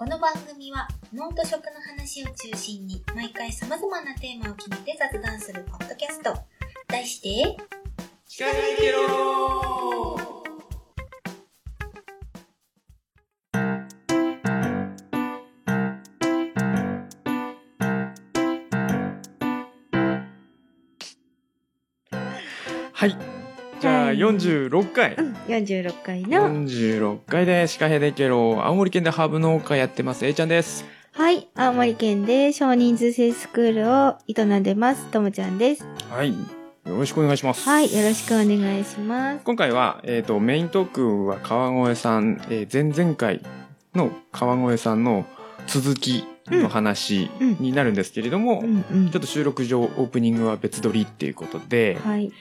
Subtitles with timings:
[0.00, 6.32] この番組は脳と食の話を中心に毎回様々なテーマを決めて雑談するポッドキャスト。
[6.88, 7.28] 題して、
[8.26, 10.16] 聞かないけろ
[22.94, 23.39] はい。
[24.14, 25.14] じゃあ、はい46回。
[25.14, 30.26] うん、46回の、46回でシカヘデケロ青森県でハーブ農家やってます。
[30.26, 30.84] A ちゃんです。
[31.12, 35.86] はい、青森県で少人数制スクールを営んでます、ともちゃんです。
[36.08, 36.30] はい。
[36.30, 37.68] よろしくお願いします。
[37.68, 39.44] はい、よろしくお願いします。
[39.44, 43.42] 今回は、えっとメイントークは川越さん、えー前々回
[43.94, 45.26] の川越さんの
[45.66, 47.56] 続きの話うん。
[47.60, 49.10] になるんですけれども、うんうん。
[49.10, 52.32] ちょっと収録上オープニングは別撮りっていうことで、はい、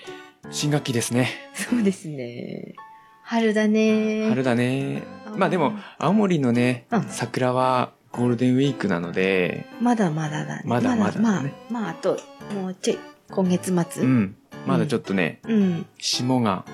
[0.51, 2.75] 新学期ですねそうですね。
[3.23, 4.27] 春だね。
[4.29, 10.63] 春だねあまあでも青森のね、うん桜はゴールデンウィークなのでまだまだだね。
[10.65, 12.17] まだまだまあね、まあ、あと、
[12.55, 14.03] もうちょい、今月末。
[14.03, 14.07] う。
[14.07, 15.85] んまだちょっとね、うん。
[15.99, 16.65] 霜が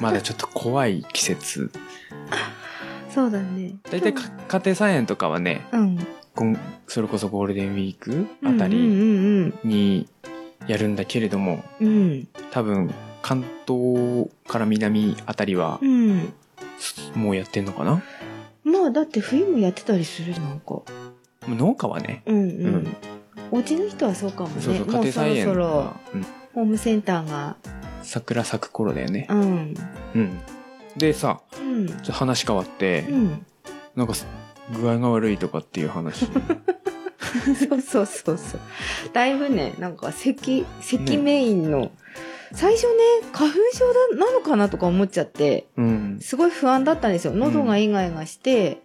[0.00, 1.70] まだちょっと怖い季節
[3.08, 3.76] そうだね。
[3.90, 5.98] 大体か家庭菜園とかはねうん。
[6.86, 8.76] それこそゴールデンウィークあたり
[9.64, 10.08] に
[10.66, 11.88] やるんだけれどもうん。
[11.88, 12.28] うん。
[12.50, 16.32] 多分関東から南あたりはうん。
[17.14, 18.02] もうやってんのかな？
[18.64, 20.82] まあ、だって冬もやってたりする、なんか。
[21.48, 22.46] 農家はねうんうん。
[22.46, 22.96] うん
[23.50, 24.62] お家の人はそうかもね。
[24.62, 27.56] そうそう家庭菜園そろそろは、うんホームセンターが、
[28.02, 29.74] 桜咲く頃だよねうん。
[30.14, 30.40] うん
[30.96, 31.86] でさうん。
[32.10, 33.46] 話変わって、うん。
[33.96, 34.14] なんか
[34.74, 36.26] 具合が悪いとかっていう話
[37.68, 38.60] そうそうそうそう。
[39.12, 41.90] だいぶね、なんか咳、咳メインの、
[42.54, 42.92] 最初ね、
[43.32, 47.32] 花粉症だなのかなとか思っちゃって、うん、すごい不安だったんですよ。
[47.34, 48.82] 喉がイガイガして、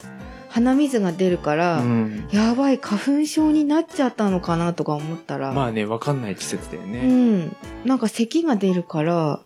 [0.50, 7.56] 鼻水が出るから、うん、やばい、花粉症になっちゃったのかなとか思ったら、まあねわかんない季節だようね、ん。
[7.86, 9.42] なんか咳が出るから、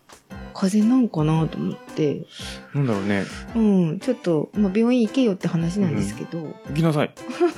[0.52, 2.26] 風邪なんかなと思って、
[2.74, 3.24] なんだろうね。
[3.54, 7.10] うん、ちょっと、まあ、病院行けよって話なんですけど、行きなさい。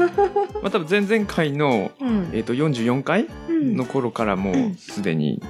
[0.63, 2.31] まあ多分前々回の、うん。
[2.33, 3.77] えっと44回うん。
[3.77, 4.71] の頃からもうん。
[4.73, 5.43] うすでに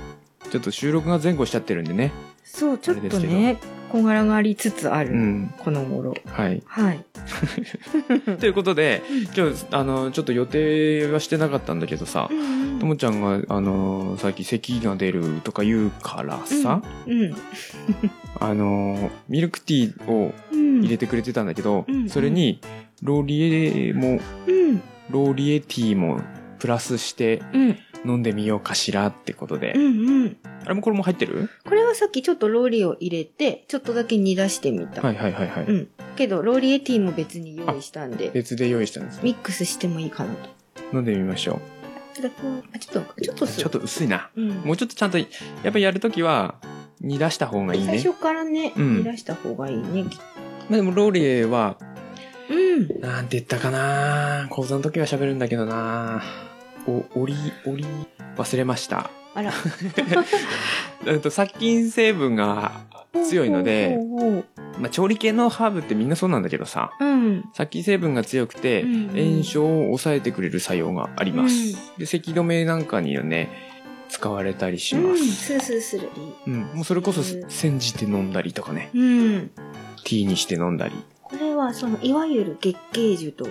[0.50, 2.12] ちょっと収録が前後しちゃってるんでね。
[2.44, 3.58] そう、ちょっとね、
[3.90, 5.54] こんがらがりつつある、うん。
[5.58, 6.14] この頃。
[6.26, 6.62] はい。
[6.66, 7.04] はい。
[8.38, 9.02] ということで
[9.36, 12.28] 今日あのちょっと予定はしてなかったんだけどさ
[12.80, 17.34] ともちゃんがあのさっき咳が出るとか言うからさ、うん。
[18.40, 20.80] あのミルクティーをうん。
[20.80, 22.60] 入れてくれてたんだけど、うんそれに
[23.02, 24.82] ローリエもうん。
[25.10, 26.20] ローリエティーも
[26.58, 27.76] プラスしてうん。
[28.06, 29.84] 飲んでみようかしらってことで、うん。
[29.84, 30.36] うん。
[30.64, 31.48] あれもこれも入ってる？
[31.64, 35.00] これはさっきちょっとローリエを入れて、ちょっとだけ煮出してみた。
[35.00, 35.88] はいはいはいはい、うん。
[36.14, 40.50] けど、ローリエティーも別に用意したんで、別で用意したんですねミックスしてもいいかなと。
[40.92, 41.73] 飲んでみましょいただきます
[42.74, 44.50] あちょっと、ちょっとすうちょっと薄いなうん。
[44.64, 45.24] もうちょっとちゃんとや
[45.68, 46.56] っぱやるときは
[47.00, 50.04] 煮出した方がいいね最初からね、うん煮出した方がいいね。
[50.68, 51.76] まあでもローリエは
[52.50, 53.00] うん。
[53.00, 56.22] なんて言ったかな講座の時は喋るんだけどな
[56.86, 57.34] お、おり、
[57.66, 57.86] おり、
[58.36, 59.10] 忘れました。
[59.34, 59.52] あら。
[61.06, 62.82] え っと、殺菌成分が
[63.26, 63.98] 強いので、
[64.78, 67.48] まあ、調理系のハーブってみんなそうなんだけどさ、うん。
[67.52, 71.76] 殺菌成分が強くて、うんうん炎症を抑えてくれる作用があります。
[71.98, 73.48] で、咳止めなんかにはね、
[74.08, 75.10] 使われたりしうん。
[75.12, 75.26] ます。
[75.26, 76.10] スースーする。
[76.46, 76.60] うん。
[76.74, 79.50] もうそれこそうん煎じて飲んだりとかね、うん。
[80.04, 80.94] ティーにして飲んだり。
[81.22, 83.46] これはそのいわゆる月桂樹と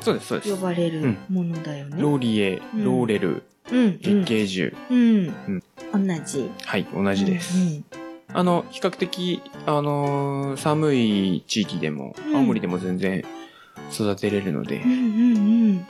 [0.00, 0.60] そうです、そうです呼。
[0.60, 1.96] ばれるものだよね。
[2.00, 4.76] ローリエ、うんローレル、うん、月桂樹。
[4.90, 5.34] うん、
[5.94, 6.50] うん、同じ。
[6.64, 7.58] はい、同じです。
[7.58, 7.60] う
[7.98, 8.01] ん
[8.34, 13.24] あの、比較的、あのー寒い地域でも、うん青森でも全然
[13.92, 15.86] 育てれるので、うん、うん、うん。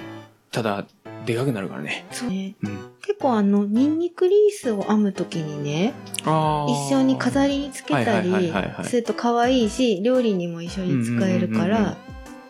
[0.51, 0.85] ただ、
[1.25, 2.05] でかくなるからね。
[2.11, 2.55] そうね。
[2.63, 2.79] うん。
[3.01, 5.95] 結構あの、ニンニクリースを編むときにね、
[6.25, 11.97] あ一緒に飾りにつけたりはいはいはいはいはいすると可愛いし、料理にも一緒に使えるかうんうんうんうんら、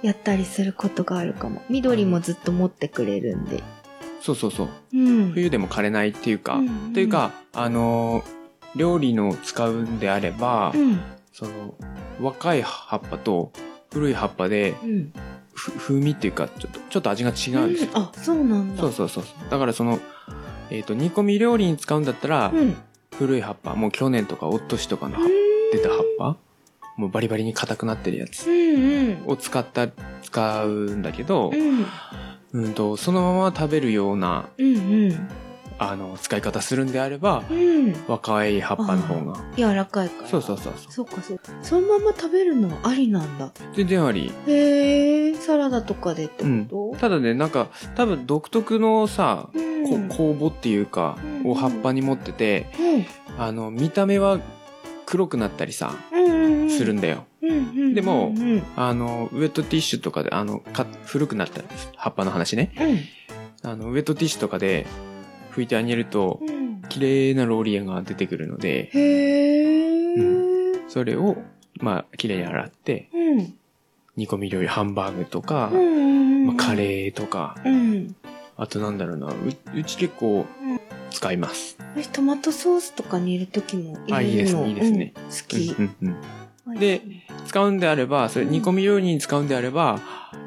[0.02, 1.62] やったりすることがあるかも。
[1.68, 3.62] 緑もずっと持ってくれるんで。
[4.20, 4.68] そうそうそう。
[4.94, 5.32] うん。
[5.32, 8.41] 冬でも枯れないっていうか、うんうんというか、あのー
[8.76, 11.00] 料理の使うんであれば、うん。
[11.32, 11.74] その、
[12.20, 13.52] 若い葉っぱと
[13.92, 15.12] 古い葉っぱで、うん。
[15.54, 17.90] ふ風味っていうか、ちょっと、ちょっと味が違うんですよ。
[17.94, 18.80] あ、そうなんだ。
[18.80, 19.24] そうそうそう。
[19.50, 20.00] だからその、
[20.70, 22.76] えっ、と、煮込み料理に使うんだったら、うん。
[23.18, 25.28] 古い葉っぱ、もう去年とか、おっとしとかの葉
[25.72, 26.36] 出た葉っぱ
[26.96, 29.26] もうバリバリに硬くなってるやつうんうん。
[29.26, 29.88] を使った、
[30.22, 31.86] 使うんだけどう、ん。
[32.52, 34.78] うんと、そのまま食べるような、うんう
[35.08, 35.28] ん。
[35.78, 37.94] あの、使い方するんであれば、うん。
[38.06, 39.40] 若い葉っぱの方が。
[39.56, 40.28] 柔らかいから。
[40.28, 41.06] そうそうそうそう。
[41.06, 41.52] かそっか。
[41.62, 43.52] そのまま食べるのはありなんだ。
[43.74, 44.32] 全然あり。
[44.46, 52.66] へえ、サラダとかでってこと、ただね、なんか、多分独特のさ、うんこ酵母っていうか、うんを葉っぱに持ってて、
[53.38, 54.38] あの、見た目は
[55.06, 57.26] 黒くなったりさ、うんうんうんするんだよ。
[57.42, 57.60] うんうんう
[57.90, 61.60] んでもうんうんあの、ウェットティッシュとかで、あの、か古くなった
[61.96, 62.72] 葉っぱの話ね。
[63.62, 64.86] あの、ウェットティッシュとかで
[65.52, 66.82] 拭いてあげると、うん。
[66.88, 70.88] 綺麗なローリエが出てくるので、へー。
[70.88, 71.36] それを、
[71.78, 73.54] まあ、綺麗に洗って、うん。
[74.16, 75.90] 煮込み料理、ハンバーグとか、うんうんう
[76.44, 78.14] んまあ、カレーとか、うん。
[78.56, 79.34] あとなんだろうな、う
[79.74, 81.76] うち結構うん使います。
[81.94, 85.12] 私トマトソースとかに入れるときもあいいですねいいですね。
[85.16, 85.74] うん好き。
[85.78, 86.16] うんうん
[86.66, 86.78] うん。
[86.78, 87.02] で
[87.46, 90.00] 使うんであれば、それ煮込み料理に使うんであれば、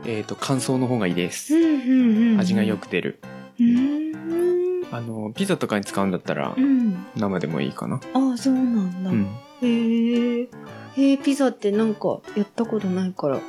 [0.06, 1.56] えっ、と、乾燥の方がいいです。
[1.56, 2.40] うんうんうん。
[2.40, 3.20] 味がよく出る。
[3.60, 7.06] うんあの、ピザとかに使うんだったらう、ん。
[7.18, 8.00] 生でもいいかな。
[8.14, 9.28] ああそうなんだ、うん。
[9.62, 10.48] へえ
[10.96, 13.42] へえピザってなんかやったことないから。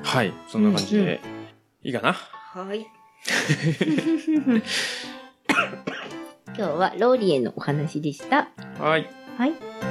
[0.00, 0.32] はい。
[0.48, 1.20] そんな感じで、
[1.84, 2.12] いいかな？
[2.14, 2.86] はい。
[6.56, 8.48] 今日はローリエのお話でした。
[8.80, 9.08] はい。
[9.36, 9.87] はい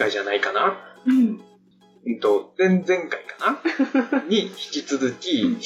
[0.00, 1.40] 回じゃないかなうん
[2.06, 3.60] うんと、前々回か
[4.12, 5.58] な に引き続き、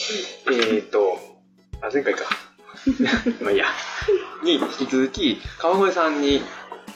[0.50, 1.20] えっ、と、
[1.80, 2.24] あ、前回か。
[3.40, 3.66] まあいいや。
[4.42, 6.42] に引き続き、川越さんに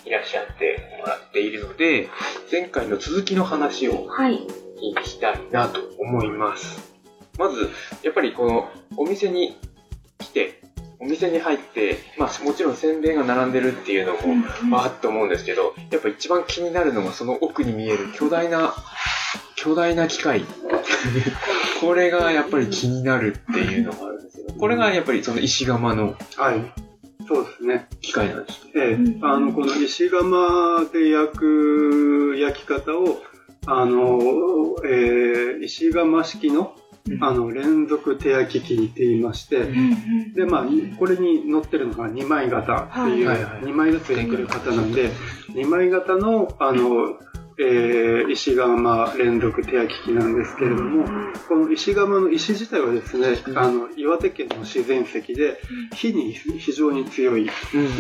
[0.05, 2.09] いらっしゃってもらっているので、
[2.51, 4.45] 前回の続きの話をはい
[4.97, 6.93] 聞きたいなと思います。
[7.39, 7.71] まず、
[8.03, 9.57] やっぱりこのお店に
[10.19, 10.61] 来て、
[11.01, 18.75] お店に入って、まあもちろんせんべいが並んでるっていうのも、わーっと思うんですけど、やっぱ一番気になるのがその奥に見える巨大な、
[19.57, 20.45] 巨大な機械。
[21.81, 26.73] これがやっぱり気になるっていうのがあるんですけど、これがやっぱりその石窯のはい。
[27.29, 27.87] そうですね。
[28.01, 28.71] 機械なんですね。
[28.75, 33.23] ええうんあの、この石窯で焼く焼き方を、
[33.67, 34.19] あの、
[34.85, 36.75] えー石窯式の、
[37.21, 39.69] あの、連続手焼き機って言いまして、
[40.35, 40.67] で、まあ、
[40.99, 43.43] これに乗ってるのが2枚型っていう、はい。
[43.43, 43.63] はいはい。
[43.63, 45.11] 2枚ずつできる型なんで、
[45.55, 47.19] 2枚型の、あの、
[47.61, 51.05] えー石窯連続手焼き機なんですけれども、
[51.49, 55.59] この石窯の石自体はですね、あの、岩手県の自然石で、
[55.95, 57.51] 火に非常に強い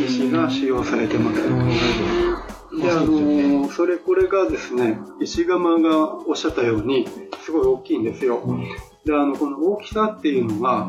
[0.06, 1.42] 石が使用されてます。
[1.42, 7.08] で、あのそれ、これがですね、石窯がおっしゃったように、
[7.44, 8.40] すごい大きいんですよ。
[9.08, 10.86] で、あの、この大きさっていうのが、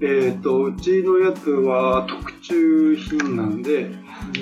[0.00, 3.90] えっ、と、うちのやつは特注品なんで、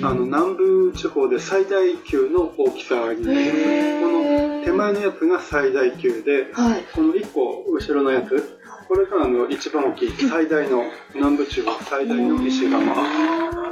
[0.03, 4.01] あの、南部地方で最大級の大きさになります。
[4.01, 4.11] こ
[4.59, 6.83] の手前のやつが最大級で、はい。
[6.93, 10.83] この1個後ろのやつ、これがあの一番大きい、最大の、
[11.15, 12.79] 南部地方最大の石窯。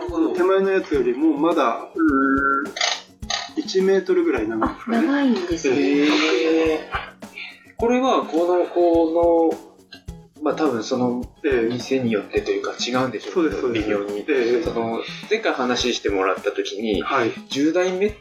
[0.09, 2.93] この手前のやつよりもまだ、うー
[3.55, 5.07] 1メートルぐらい長いでね。
[5.07, 7.02] 長いんですね
[7.83, 13.85] これは、この、この、まあ多分そのええ店によってというか違うんでしょそうです、そうです。
[13.85, 14.19] 微妙に。
[14.19, 17.31] ええその、前回話してもらった時に、はい。
[17.31, 18.15] 10代目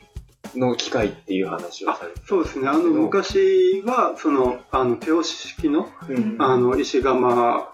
[0.56, 2.66] の機械っていう話をあされてそうですね。
[2.66, 7.72] あの、昔は、その、あの、手押し式の、うんあの、石窯、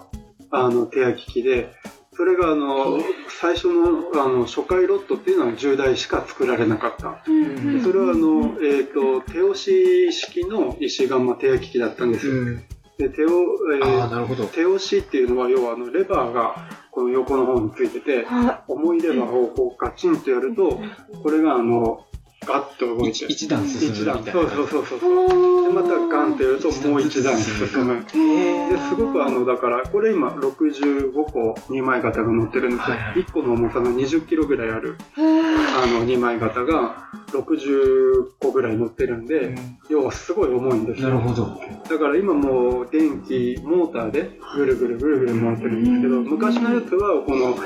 [0.50, 1.72] あの、手焼き機で、
[2.18, 2.98] それが、あの、
[3.28, 7.22] 最初の、あの、初回ロットっていうのは10台しか作られなかった。
[7.28, 12.32] うんそれは、あの、えっ、と、手押し式の石窯手焼き機だったんですよ。
[12.32, 12.64] うん
[12.98, 13.28] で、手を、
[13.72, 14.46] えー。
[14.48, 20.80] 手押しっていうのは、要は、あの、レバーが、この横の方についてて、は重いレバーをこうガチンとやると、
[21.22, 22.04] これが、あの、
[22.48, 23.26] ガッと動いて。
[23.26, 25.68] 一一段進む一段みたいなそうそうそうそう。
[25.68, 27.94] で、またガンってやるともう一段進む。
[27.94, 32.96] へで、すごくあの、だから、これ今65個2枚型が乗ってるんですよ。
[32.96, 39.54] はいはい1個の重さが20キロぐらいある、あの、2枚型が60個ぐらい乗ってるんで、
[39.90, 41.08] 要はすごい重いんですよ。
[41.08, 41.60] なるほど。
[41.88, 47.56] だから今もう電気、モーターでぐるぐるぐるぐる回ってるんですけど、昔のやつはこの、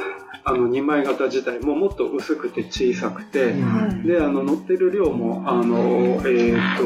[0.44, 6.84] あの2枚型自体ももっと薄くて小さくて、うんで、あの、乗ってる量も、あの、えっ、と、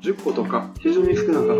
[0.00, 1.54] 10個とか、非常に少なかった。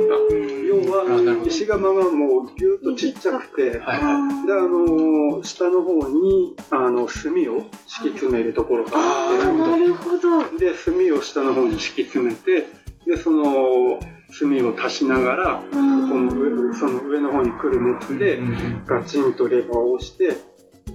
[0.67, 1.47] 要は、ど。
[1.47, 3.83] 石窯がもうぎゅっとちっちゃくて、で。
[3.85, 10.59] あの、下の方に、あの、炭を敷き詰めるところがあって、なるほど。
[10.59, 12.69] で、炭を下の方に敷き詰めて、
[13.07, 13.99] で、その、
[14.39, 18.41] 炭を足しながら、この上その上の方に来る熱で、
[18.87, 20.37] ガチンとレバーを押して、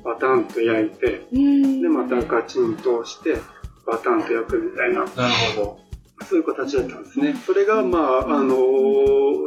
[0.04, 3.38] バタンと焼いて、うんで、またガチンと押して、
[3.86, 5.80] バタンと焼くみたいな、なるほど。
[6.26, 7.36] そういう形だったんですね。
[7.46, 8.56] それが、まあ、あの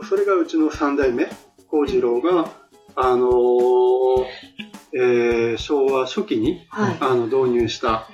[0.08, 1.28] それがうちの三代目、
[1.68, 2.50] 幸次郎が、
[2.94, 3.28] あの
[4.92, 6.96] えー昭和初期に、はい。
[7.00, 8.08] あの、導入した、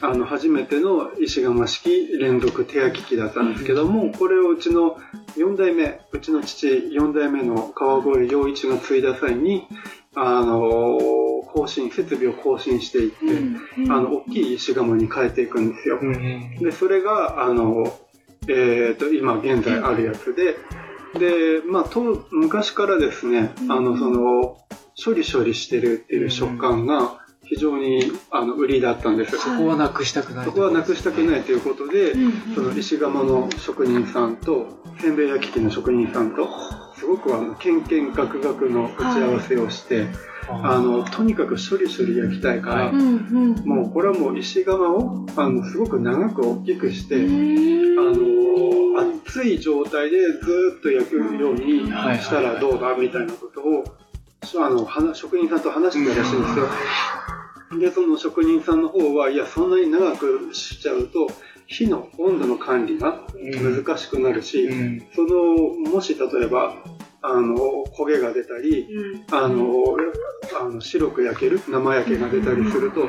[0.00, 4.96] あの、初めての石窯式連続手焼き機だったんですけども、これをうちの
[5.36, 9.66] 4代目、うちの父4代目の川越陽一が継いだ際に、
[10.14, 10.98] あの、
[11.46, 13.16] 更新、設備を更新していって、
[13.90, 15.98] あの、大きい石窯に変えていくんですよ。
[16.00, 16.58] うん。
[16.58, 17.98] で、それが、あの、
[18.48, 20.56] えっ、と、今現在あるやつで、
[21.18, 24.58] で、まあ、と、昔からですね、あの、その、
[25.02, 29.38] 処理処理してるっていう食感が非常に、あの、売りだったんです。
[29.38, 30.44] そこはなくしたくない。
[30.44, 34.66] そこはなくしたくないということで、うんその石窯の職人さんと、
[35.00, 36.48] せんべい焼き器の職人さんと、
[36.98, 40.08] すごくあの、けんけんがくがくの打ち合わせをして、
[40.48, 43.68] あの、とにかく処理処理焼きたいから、はいうんうん。
[43.68, 53.84] もうこれはもう石窯を、あの、すごく長く大きくして、あうんの、熱い状態でずーっと焼くようにはいしたらどうだみたいなことを、
[54.64, 56.66] あの、話職人さんと話してたらしいんですよ。
[57.78, 61.28] で、その職人さんの方は、いや、そんなに長くしちゃうと、
[61.68, 65.02] 火の温度の管理が難しくなるし、うん。
[65.14, 66.74] その、もし例えば、
[67.20, 67.56] あの、
[67.98, 68.88] 焦げが出たり、
[69.30, 69.74] あの、
[70.58, 73.06] あの白く焼ける、生焼けが出たりすると、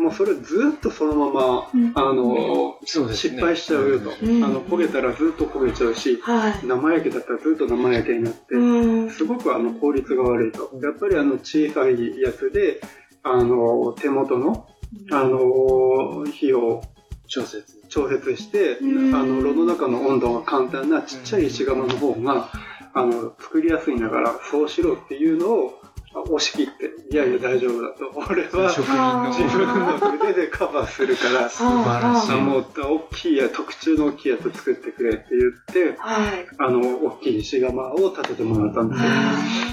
[0.00, 3.14] もうそれずっとそのまま、うんあの、ね。
[3.14, 4.10] 失敗しちゃうよと。
[4.22, 6.66] うんあの、焦げたらずっと焦げちゃうし、はい。
[6.66, 9.10] 生焼けだったらずっと生焼けになって、うん。
[9.10, 10.70] すごくあの効率が悪いと。
[10.82, 12.80] やっぱりあの小さいやつで、
[13.22, 14.66] あの、手元の、
[15.10, 16.80] あの、火を
[17.28, 17.64] 調節。
[17.88, 22.50] 調節して、うんあの、炉の中の温度が簡単なちっちゃい石窯の方が、
[22.94, 25.80] あの、作りやすいんだから、そうしろっていうのを
[26.14, 28.10] あ押し切って、いやいや大丈夫だと。
[28.30, 36.46] 俺は職人の自分の腕でカバーするから、素晴らしいあもう大きいや、特注の大きいやつ作ってくれって言って、はい。
[36.58, 39.08] あの、大きい石窯を建ててもらったんですよ。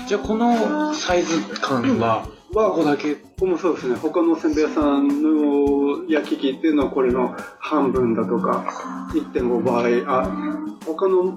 [0.08, 3.16] じゃあこのサイズ感は、ここだけ。
[3.16, 8.64] ここもそうですね、他のおせんべい屋さんの焼き器っていうのはこれの半分だとか、
[9.14, 10.32] 1.5倍、あ、
[10.86, 11.36] 他の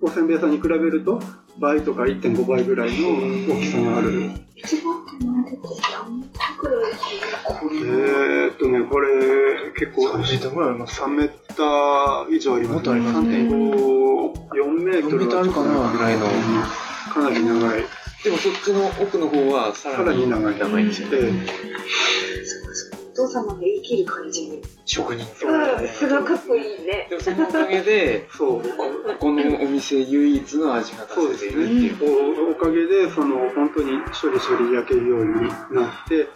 [0.00, 1.22] おせんべい屋さんに比べると、
[1.60, 4.32] 倍とか1.5倍ぐらいの大きさがある。
[4.56, 5.66] 一番何です
[7.72, 13.28] えーっとね、これ結構3メートルぐらいあります3メーター以上ありますもっとありますね。
[13.28, 15.92] 3.5、4メートル4メートルあるかな。
[15.92, 16.26] ぐらいの。
[17.14, 18.05] かなり長い。
[18.26, 20.58] でもそっちの奥の方はささらに長い。
[20.58, 21.18] 長いんですよね。
[21.18, 21.32] で
[23.12, 24.62] お父様が生きる感じに。
[24.84, 25.22] 職人。
[25.22, 27.06] うん、すごいかっこいいね。
[27.08, 28.62] でもそのおかげで、そう。
[28.62, 28.68] こ
[29.20, 32.34] このお店唯一の味がそうです出せているっていう。
[32.34, 32.40] ね。
[32.48, 36.26] おおかげで、その、本当に処理処理焼けるようになって、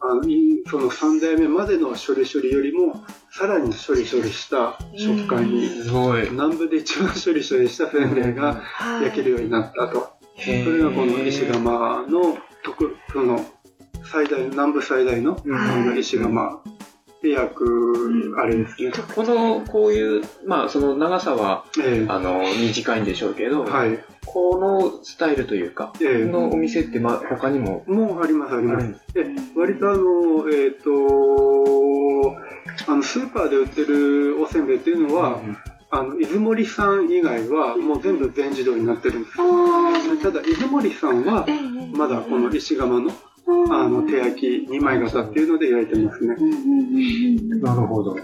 [0.00, 6.30] あの、いその3代目までの処理処理よりも、さらに処理処理した食感に、すごい。
[6.30, 8.62] 南部で一番処理処理したせんべいが
[9.02, 10.17] 焼けるようになったと。
[10.38, 13.44] それがこの石窯の特、その、
[14.04, 15.56] 最大、南部最大の、うん。
[15.56, 16.62] あの石窯。
[17.20, 18.92] で焼く、あれですね。
[19.14, 22.06] この、こういう、まあ、その長さは、ええ。
[22.08, 23.98] あの、短いんでしょうけど、はい。
[24.24, 26.24] このスタイルというか、ええ。
[26.24, 28.86] のお店って、まあ、他にも、もうあります、あります。
[28.86, 32.36] あるんで割とあの、えっ、と、
[32.86, 35.40] あの、スーパーで売ってるおせんべいっていうのは、
[35.90, 40.22] あの、出森さん以外はもう全部全自動になってるんです。
[40.22, 41.46] ただ、出森さんは、
[41.92, 43.10] まだこの石窯の、
[43.70, 46.36] あの、手焼き2枚型っていうので焼いてますね。
[47.60, 48.16] なるほど。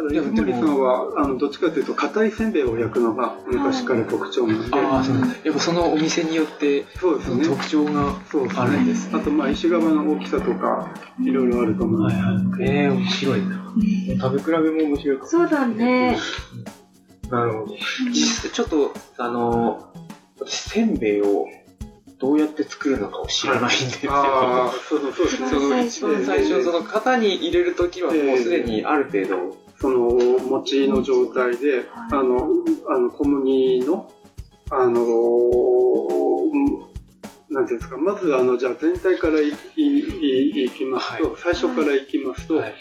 [0.00, 7.44] ただ、出森さんは、あの、どっちかというと、硬いせんべいを焼くのが昔から特徴なんで、ああ、そうやっぱそのお店によって、そうですね。
[7.46, 9.20] 特徴がそうですねあるんですね。
[9.20, 12.16] あと、まあ、石窯の大きさとか、いろいろあると思います。
[12.16, 12.62] はい。
[12.62, 13.74] ええ面白いな。
[14.20, 16.18] 食べ比べも面白いそうだね。
[17.30, 17.74] なるほど。
[18.10, 19.92] 実際ちょっと、あの、
[20.40, 21.46] 私、せんべいを
[22.18, 24.12] どうやって作るのかを知らないんですよ。
[24.12, 25.48] ああ、そうそうそうですね。
[25.48, 30.10] その一番最初、その型に入れるときはもうすでにある程度、その
[30.46, 32.48] 餅の状態で、あの、
[32.88, 34.10] あの小麦の、
[34.70, 36.90] あの、うん
[37.48, 42.74] なんていうんですか、まずあの、じゃあ全体からいいいいきますと、はい最初からいきますと、はい。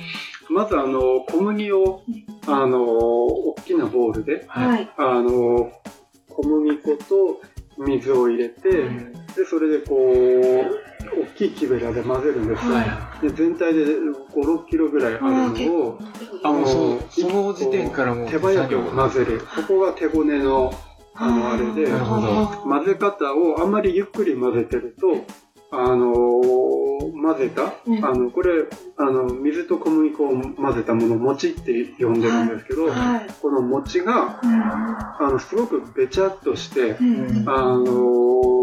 [0.49, 2.03] まずあの、小麦を、
[2.45, 4.67] あの、大きなボウルで、はい。
[4.67, 4.91] はい。
[4.97, 5.71] あの、
[6.29, 7.41] 小麦粉と
[7.77, 12.73] 水を入れて、うんで、それでこう、大きい木べらで混ぜるんですよ。
[12.73, 15.99] はで全体で5、6キロぐらいあるのを、
[16.43, 16.65] あ、の、
[17.09, 19.39] その時点からもう手早く混ぜる。
[19.39, 20.73] ここが手ごねの、
[21.15, 22.47] あの、あれで、なるほど。
[22.63, 25.25] 混ぜ方をあんまりゆっくり混ぜてると、
[25.71, 26.79] あのー
[27.21, 28.05] 混ぜた、うん。
[28.05, 28.65] あの、これ、
[28.97, 33.27] あの、水と小麦粉を混ぜたものを餅って呼んでるんですけど、はい。
[33.41, 34.61] この餅が、うん。
[34.61, 37.03] あの、すごくべちゃっとして、う
[37.43, 37.49] ん。
[37.49, 38.58] あの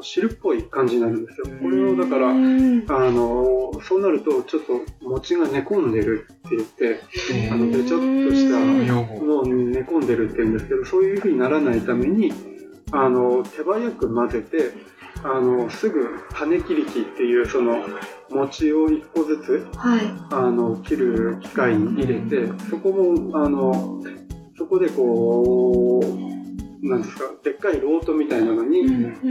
[0.00, 1.46] ー汁っぽい感じになるんですよ。
[1.62, 7.00] これをだから、あうんのーそうなると、ちょっと餅が寝込んでるって言って、
[7.32, 9.24] えあの、べちゃっとしたうん用語。
[9.26, 12.32] のを寝込んでるって言うんですけど、そういう風にならないために、
[12.92, 14.70] あの、手早く混ぜて、
[15.24, 17.84] あの、すぐ種切り機っていう、その、
[18.30, 20.00] 餅を一個ずつ、はい。
[20.30, 24.00] あの、切る機械に入れて、そこも、あの、
[24.56, 26.41] そこでこう、
[26.82, 28.84] なんですか、でっかいロートみたいなのに、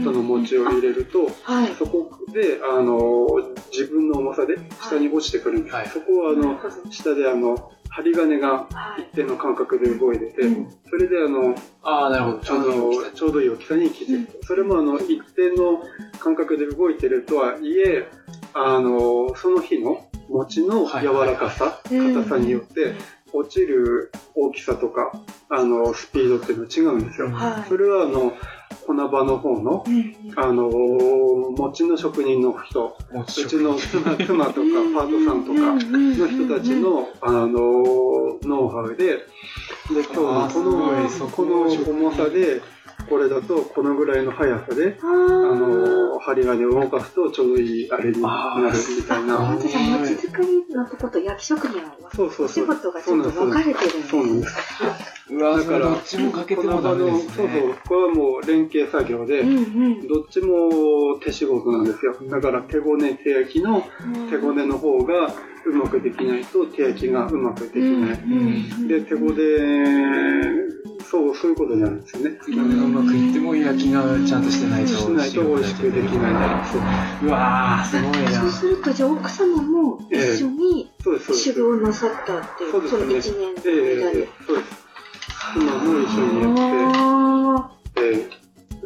[0.03, 1.75] その餅を入れると、はい。
[1.75, 3.27] そこで、あの、
[3.71, 5.75] 自分の重さで下に落ちてくるんです。
[5.75, 5.87] はい。
[5.87, 6.57] そこは、あの、
[6.89, 9.01] 下で、あの、針金がはい。
[9.13, 12.39] 一定の間隔で動いてて、うんそれで、あの、ああ、なるほど。
[12.39, 14.39] ちょうどいい大きさあのちょうどいい大きさに切ってる。
[14.43, 15.83] それも、あの、一定の
[16.19, 18.07] 間隔で動いてるとはいえ、
[18.53, 22.13] あの、その日の餅の柔らかさ、うん。
[22.13, 22.93] 硬さによって、
[23.33, 25.11] 落ちる大きさとか、
[25.49, 27.29] あの、スピードっていうのは違うんですよ。
[27.29, 27.69] はい。
[27.69, 28.33] それは、あの、
[28.85, 30.69] 粉場の方の、うんあの、
[31.57, 34.57] 餅の職人の人、もうちの妻妻とか
[34.95, 37.49] パートさんとかの人たちの、あの、
[38.43, 39.23] ノウハウで、で、
[40.13, 42.61] 今日のこの、この重さで、
[43.09, 49.37] これだとこのぐらいの速さで、ああの、針金を動かすとちょうどいいあれになるみたいあ、な。
[49.37, 52.67] 本当だ、餅作りのとこと焼き職人は、お仕そうそうそう。
[52.67, 54.55] 事がちょっと分かれてるんですそうなんです。
[55.31, 57.33] うわだからどっちもかけてもダメですね。
[57.35, 57.75] そうそう。
[57.87, 62.15] これはもう連携作業で、うんどっちも手仕事なんですよ。
[62.29, 64.29] だから手ごね、手焼きのうん。
[64.29, 65.33] 手ごねの方が
[65.65, 68.19] うまくできないと手焼きがうまくできない。
[68.19, 68.25] う
[68.83, 70.71] んで、手ごね、
[71.09, 72.37] そう、そういうことになるんですよね。
[72.45, 74.87] 手がうまくいっても焼きがちゃんとしてないと。
[74.89, 76.65] しないと美味しくできない。
[76.71, 78.31] そううわー、すごいな。
[78.31, 81.39] そうすると、じゃあ奥様も一緒にそうです、そうです。
[81.39, 84.29] 修行なさったっていう、そうですそのね一年ええの間で。
[84.47, 84.80] そうです。
[85.55, 88.41] 今も一緒にやあって、ええ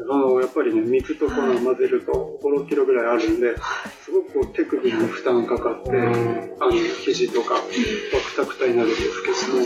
[0.08, 3.56] あの、やっぱりね、水と粉を混ぜると5、6キロぐらいあるんで、
[4.04, 5.90] すごくこう手首に負担かかって、
[6.60, 9.66] あの、肘とか、くたくたになるんですけども、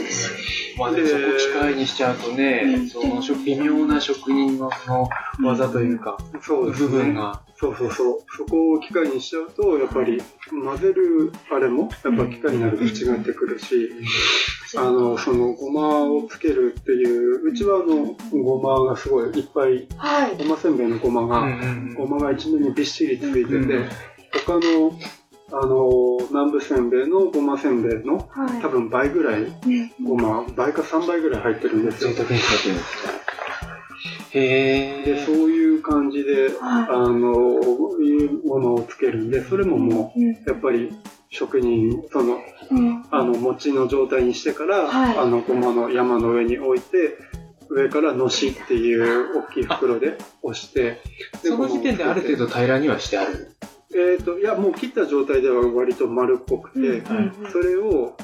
[0.78, 4.92] まあでもそこ機械にしちゃうとね、その職微妙な職人のそ
[5.42, 6.90] の技というか、そうですね。
[6.90, 7.42] 部分が。
[7.58, 8.20] そうそうそう。
[8.38, 13.92] そこを機械にしちゃうと、やっぱり混ぜるあれも、やっぱ機械になると違ってくるし、
[14.78, 20.08] あの、そのごまをつけるっていう、うちはあの、ごまがすごいいっぱい、あ。
[20.24, 20.38] はい。
[20.38, 21.48] ごませんべいのごまが、
[21.98, 23.90] ごまが一面にびっしりついてて、うん
[24.46, 24.92] 他の、
[25.52, 28.62] あの、南部せんべいのごませんべいのはい。
[28.62, 29.54] 多分倍ぐらい、うん
[30.06, 32.18] ごま、倍か3倍ぐらい入ってるんですよ贅。
[32.18, 33.10] 沢にされてるんです
[34.32, 35.40] へで、そうー。
[35.50, 37.60] いう感じで、はあの、
[38.04, 40.28] いうものをつけるんで、それももう、い。
[40.46, 40.92] やっぱり
[41.30, 42.40] 職人、その、
[42.72, 43.06] うん。
[43.12, 45.18] あの、餅の状態にしてから、はい。
[45.18, 47.18] あの、ごまの山の上に置いて、
[47.70, 51.02] 上からのしっていう大きい袋で押して、
[51.44, 53.52] その時点である程度平らにはしてある？
[53.96, 58.18] えっ、と、いや、もう切った状態では割と丸っこくて、うんそれを、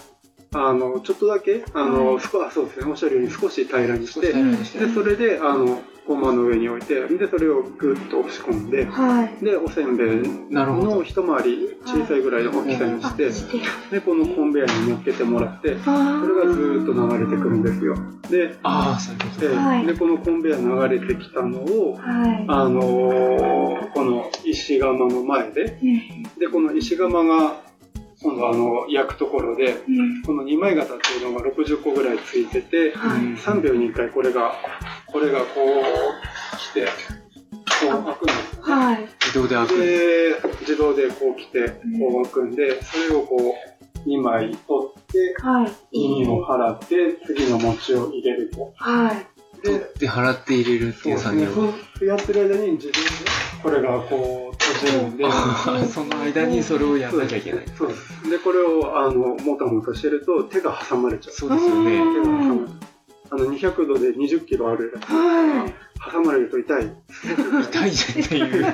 [0.54, 4.80] あの、ちょっとだけ、あの、少あそうですね、おっしゃるように少し平らにして、少し平らにして。
[4.80, 9.44] で、それで、あの、ごまの上に置いて、で、それをぐっと押し込んで、はい。
[9.44, 13.58] で、おせんべいなるほどの一回り小さいぐらいの大きさにして、して。
[13.91, 17.96] で、このコンベヤーに乗っけてもらって、あそれがずーっと流れてくるんですよ。
[18.30, 19.62] で、ああ、そういうことでか。
[19.62, 22.46] はいでこのコンベヤー流れてきたのを、はい。
[22.48, 23.65] あのー
[23.96, 27.62] この石窯の前で、うんで、この石窯が、
[28.25, 33.21] 今度あの、焼くところで、うんこの二枚型っていうのが60個ぐらいついてて、はい。
[33.38, 34.55] 3秒に1回これが、
[35.05, 38.83] これがこう来て、こう開くんですよね。
[38.83, 39.09] はい。
[39.21, 39.77] 自動で開く。
[39.77, 43.55] で、自動でこう来て、こう開くんで、それをこ
[44.05, 45.71] う、2枚取って、はい。
[45.91, 48.73] 耳を払って、次の餅を入れると。
[48.75, 49.27] はい。
[49.63, 51.45] 取って払って入れるっていう作業。
[51.51, 52.99] そうやってる間に自分で、
[53.61, 54.44] これがこう
[54.75, 55.25] 閉じるんで、
[55.88, 57.65] その間にそれをやんなきゃいけない。
[57.77, 58.29] そうです。
[58.29, 61.33] で、これを、あの、もたもたしてると手が挟まれちゃう。
[61.33, 61.91] そうですよね。
[61.91, 62.69] 手が挟まれ。
[63.31, 66.11] あの、200度で20キロあるやつはい。
[66.11, 66.91] 挟まれると痛い。
[67.63, 68.73] 痛いじゃんっていう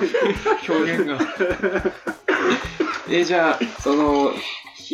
[0.70, 1.20] 表現が。
[3.10, 4.32] え、じゃあ、その、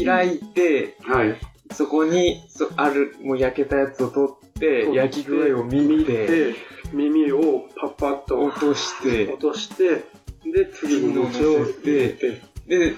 [0.05, 1.39] 開いて、はい。
[1.71, 6.55] そこに、そある、もう焼けたやつを取って、焼き具合を見て、で、
[6.93, 10.05] 耳をパッパッと落として落、として、
[10.45, 12.93] で、次の餅を入れて、で、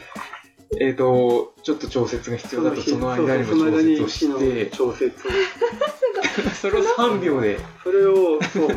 [0.79, 5.31] えっ、と、ちょっと調節が必要だと、その間にも調そうその間に節をして、調節を。
[6.61, 8.75] それを3秒で、それを、そうそうそう。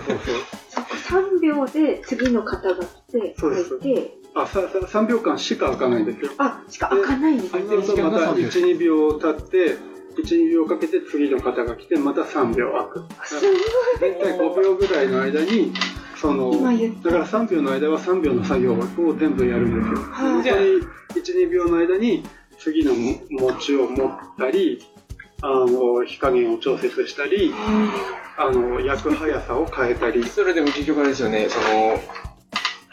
[0.69, 6.31] そこ3秒で次の方が来て、そいて、あ、さ、さ3秒間しか開かないんですよ。
[6.39, 7.63] あ、しか開かないんですね。
[7.69, 9.77] 開いてまた3秒1、2秒経って、
[10.17, 13.05] 1、2秒かけて次の方が来て、また3秒開く。
[13.27, 13.55] すごい。
[14.01, 15.75] 大体5秒ぐらいの間に、
[16.23, 18.79] その、今言っただから3秒の間は3秒の作業を
[19.19, 20.09] 全部やるんですよ。
[20.13, 20.67] はいじゃあ本
[21.09, 22.23] 当に1、2秒の間に
[22.61, 22.95] 次の
[23.29, 24.87] 餅を持ったり、
[25.43, 27.53] あの、火加減を調節したり、
[28.39, 30.25] あの、焼く速さを変えたり。
[30.25, 31.99] それでも結局あれですよね、その、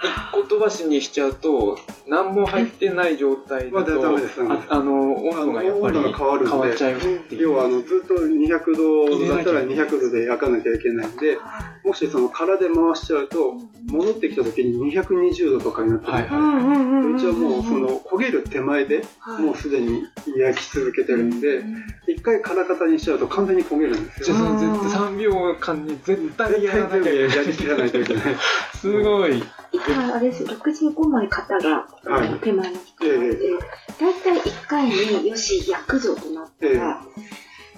[0.02, 4.68] 一個飛ばしにしちゃうと、何も入ってない状態だまだダと、メですダメです。
[4.70, 6.50] ああの、温度がやっぱり変わるんで。
[6.50, 7.42] 変わっちゃうっていう。
[7.42, 11.38] 要はあのずっと200度だったら200度で焼かなきゃいけないんで、
[11.84, 13.56] もしその空で回しちゃうと、
[13.88, 19.44] 戻ってきた時に220度とかになってる、はいはいうちはもうその焦げる手前ではい。
[19.44, 20.04] もうすでに
[20.38, 21.64] 焼き続けてるんで、
[22.08, 24.26] 一回空型にしちゃうと完全に焦げるんですよ。
[24.28, 27.38] じゃあその絶対3秒間に絶対やらなきゃいけない。
[27.38, 28.24] やりきらないといけない。
[28.80, 29.44] すごい。
[29.72, 37.02] 今、あれですよ、65枚型が、はい手前の機械で、だいたい1回によし、焼くぞとなったら、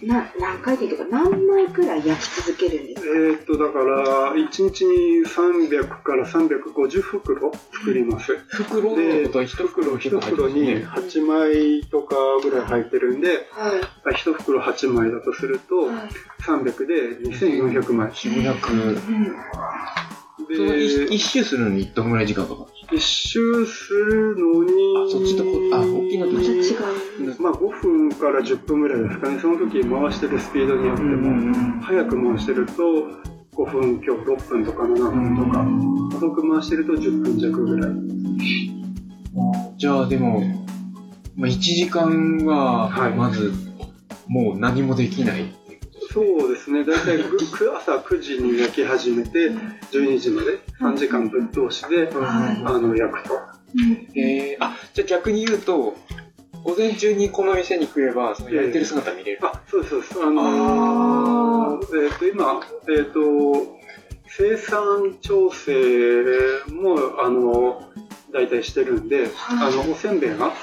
[0.02, 3.08] な何回転とか何枚くらい焼き続けるんですか？
[3.08, 8.36] えーっと、だから、1日に300から350袋作ります。
[8.48, 11.24] 袋ので、ことは一袋結構入って袋にますね。
[11.24, 13.76] 8枚とかぐらい入ってるんで、は
[14.10, 14.16] い。
[14.16, 15.96] 1袋8枚だとすると、はい
[16.42, 18.10] 300で2400枚。
[18.10, 18.74] 400。
[18.74, 19.36] うん
[20.56, 27.42] その一で、一周するのにどのぐらい時間かかる一周するのに、あそっちとこあ大きいのとまた違う。
[27.42, 29.40] まあ5分から10分ぐらいですかね。
[29.40, 32.74] その時回してるスピードによっても、早く回してると
[33.56, 37.92] 5分、今日6分とか7分とか、遅く回してると10分弱ぐらい。
[39.78, 40.44] じゃあでも、
[41.36, 43.54] まあ、1時間ははいまず
[44.28, 45.46] もう何もできない
[46.14, 46.84] そうですね。
[46.84, 49.52] だいたいくく朝9時に焼き始めて、
[49.92, 52.64] 12時まで3時間ぶっ通しで、はい。
[52.66, 53.62] あの、焼くと。
[54.16, 55.96] えー、あじゃあ逆に言うと
[56.64, 60.02] 午前中にこの店に来ればその焼いてる姿見れる、あ、そうです、そう。
[60.02, 60.22] です。
[60.22, 63.80] あのーえっ、と、今、えっ、と、
[64.28, 65.72] 生産調整
[66.72, 67.90] も、あの、
[68.32, 70.54] 大体してるんで、あの、おせんべいが、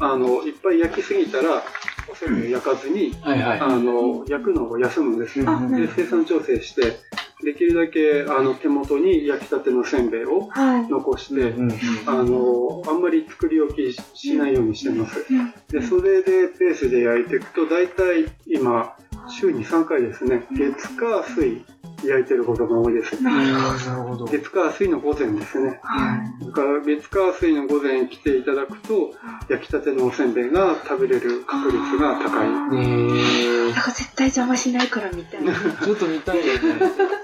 [0.00, 1.62] あの、いっぱい焼きすぎたら、
[2.10, 5.46] おせんべい焼かずに、はいはいあの、焼くのを休むんですね。
[5.86, 6.98] で、生産調整して、
[7.42, 10.88] できるだけ、あの、手元に焼きたてのせんべいをはい。
[10.88, 11.72] 残して、うん
[12.06, 15.26] あの、あんまり作り置きしないようにしてます。
[15.30, 18.94] うんで、それでペースで焼いていくと、大体今、
[19.28, 21.64] 週に3回ですね、月火水
[22.06, 23.22] 焼いてることが多いです。
[23.22, 23.54] なる
[24.02, 25.80] ほど月火水の午前ですね。
[25.82, 26.46] はい。
[26.46, 29.12] だから月火水の午前来ていただくと、
[29.48, 32.48] 焼きたてのおせんべいが食べれる確率が高い。
[32.78, 35.52] えなんか絶対邪魔しないからみたいな。
[35.52, 36.74] ー、 ちょっと見たいですね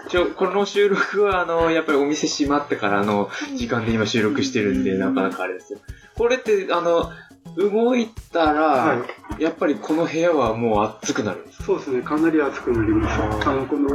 [0.08, 5.78] ちょこの収録はあのやっぱりお店閉まってからの時間で今収録してるんでなかなかあれですよ
[6.16, 7.10] これってあの
[7.56, 9.06] 動いたら、は
[9.38, 13.48] やっぱりこの部屋はもう暑くなるんですそうですね、かなり暑くなります。
[13.48, 13.88] あの、この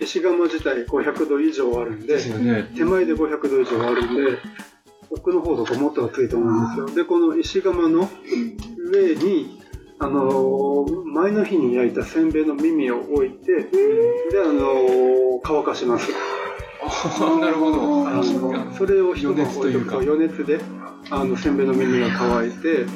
[0.00, 2.70] 石窯自体500度以上あるんで、ね。
[2.76, 4.38] 手前で500度以上あるんで、
[5.10, 7.04] 奥の方とかもっと暑いと思うんですよ。
[7.04, 8.08] で、この石窯の
[8.90, 9.60] 上に、
[9.98, 13.70] あのー前の日に焼いたせんべいの耳を置いて、で、
[14.44, 16.12] あのー乾かします。
[16.86, 20.60] あ なるほどあのそれを一晩余熱というか置いとくと余熱で、
[21.10, 22.86] あの、せんべいの耳が乾いて、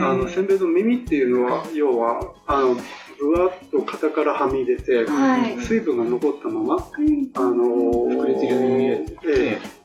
[0.00, 2.76] あの、せんべいの耳っていうのは、要は、あの、
[3.18, 5.56] ぶわっと型からはみ出て、はい。
[5.58, 9.06] 水分が残ったまま、うんあのー膨れてる耳え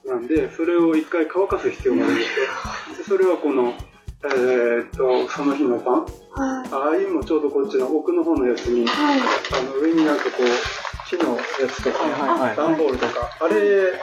[0.06, 2.46] えなんで、それを一回乾かす必要があるんですよ。
[2.98, 3.74] でそれはこの、
[4.26, 6.10] えーっと、その日の晩、はい。
[6.72, 9.20] ああいうのちょうどこっちの奥の方のやつに、はい。
[9.20, 13.94] あの、上になんかこう、木のやつとか、はいはいはい段ボールとか、あれ、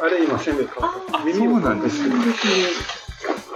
[0.00, 1.26] あれ今せんべい乾かあす。
[1.26, 2.98] 耳をそうなんですねそうですね。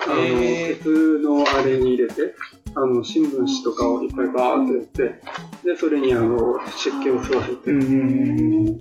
[0.05, 2.35] あの、鉄のあれに入れて、
[2.75, 5.21] あの、新聞紙とかをいっぱいバーってやって、
[5.65, 8.81] で、それにあの、湿気を吸わせて、うん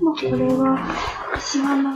[0.00, 0.78] まあ、これは、
[1.38, 1.92] 石窯が、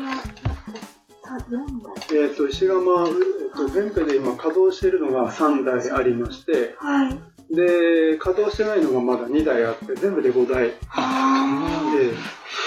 [2.15, 7.19] えっ、と、石窯、えっと、全部で今稼働しているのが3台ありまして、はい。
[7.51, 10.69] で、稼働してないのがまだ2台あって、全部で5台。
[10.69, 11.93] で、ああ。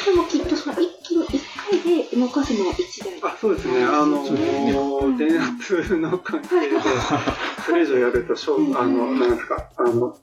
[0.05, 3.13] でもきっとその一気に一回で動かすのは一台。
[3.21, 6.69] あ、そうですね、あのそうですね電圧の関係で、
[7.65, 10.17] それ以上やると、しょうあの、なんですか、あの、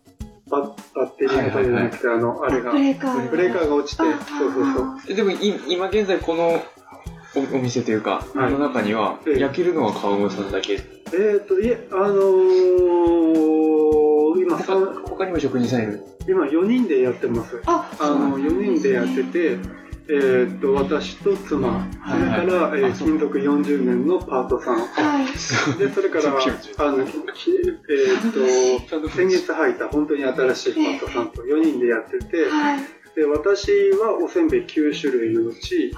[0.48, 0.62] バッ
[0.94, 3.30] バッテリー型じゃなくて、あの、あれがブ、レーカー。
[3.30, 4.98] ブレーカーが落ちて、あそうそうそう。
[5.08, 5.36] えでもい
[5.68, 6.62] 今現在この
[7.34, 10.74] おお店というか、はいこの中にはええ焼けるのは川村さんだけ？
[10.74, 13.85] えっ、と、いえ、あのー、今
[15.16, 16.00] 他にも職人さんいる？
[16.28, 17.60] 今4人でやってます。
[17.66, 19.58] あ、あの、4人でやってて、
[20.08, 25.26] えーっと、私と妻、それから、はいはいえーあそう勤続40年のパートさん、はい。
[25.78, 26.24] で、それから、
[26.78, 32.80] あの、きえーっと、先月入った本当に新しいパートさんと4人でやってて、はい。
[33.16, 35.92] で、私はおせんべい9種類のうち、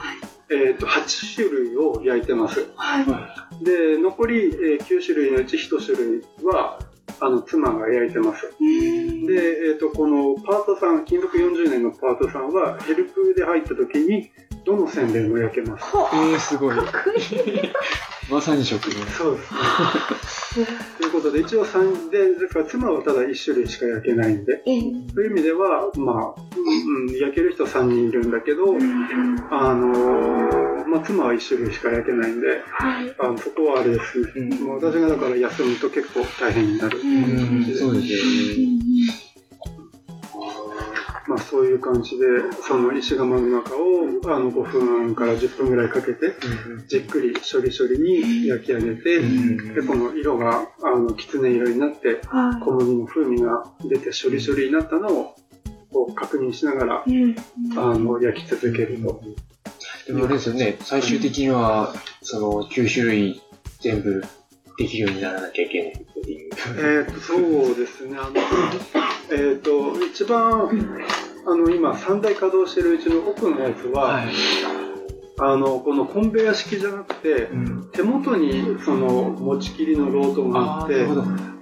[0.50, 2.66] えーっと、8種類を焼いてます。
[2.76, 3.02] は
[3.61, 3.64] い。
[3.64, 6.78] で、残り、えー9種類のうち1種類は、
[7.20, 8.46] あの、妻が焼いてます。
[8.59, 14.31] で、えっ、と、このパートさん、勤続40年のパートさんは、ヘルプで入った時に、
[14.64, 15.85] どのせんべいも焼けます。
[16.12, 16.76] えー、すごい。
[18.31, 19.04] まさに職人。
[19.07, 20.66] そうですね。
[20.98, 24.81] ということで、一応3で、ですから妻はただ1種類しか焼けないんで、ええ。
[25.14, 28.76] そういう意味では、まあ、うん、焼ける人3人いるんだけど、
[29.50, 33.14] あのーまあ、妻は1種類しか焼けないんで、はい。
[33.18, 34.33] あのそこはあれですね。
[34.37, 36.98] うん私がだから休むと結構大変になる。
[36.98, 39.29] うん、そうですよね。
[41.29, 42.24] まあ、そういう感じで、
[42.66, 46.33] その石窯の中をあの5分から10分ぐらいかけて、
[46.88, 55.37] じっくり処理処理に焼き上げて、で、この色があのきつね色になって、は小麦の風味が出て処理処理になったのを
[55.92, 57.11] こう確認しながら、い。
[57.12, 57.37] うん。
[57.77, 59.22] あの焼き続けると。
[60.08, 61.92] でもあれですよね、最終的には、
[62.22, 63.42] その9種類
[63.80, 64.24] 全部
[64.78, 66.50] できるようにならなきゃいけないっていう。
[66.54, 68.32] えー、とそうですね、あの
[69.30, 70.70] えー、と一番
[71.46, 74.28] あの今、3台稼働してるうちの奥のやつは、い。
[75.40, 77.90] あのこのコンベヤ式じゃなくて、うん。
[77.92, 81.06] 手元にその持ちきりのロートがあって。